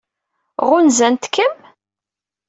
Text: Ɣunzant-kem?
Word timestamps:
Ɣunzant-kem? 0.69 1.53